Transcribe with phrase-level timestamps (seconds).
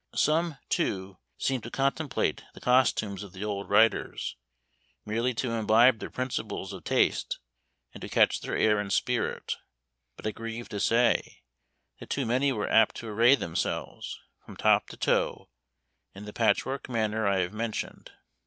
[0.15, 4.35] Some, too, seemed to contemplate the costumes of the old writers,
[5.05, 7.37] merely to imbibe their principles of taste,
[7.93, 9.57] and to catch their air and spirit;
[10.15, 11.43] but I grieve to say,
[11.99, 15.49] that too many were apt to array themselves, from top to toe,
[16.15, 18.11] in the patchwork manner I have mentioned.